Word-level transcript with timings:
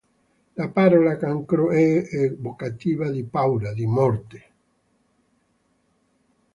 La 0.55 0.67
parola 0.71 1.15
cancro 1.15 1.69
è 1.69 2.03
evocativa 2.11 3.11
di 3.11 3.23
paura, 3.23 3.71
di 3.71 3.85
morte. 3.85 4.53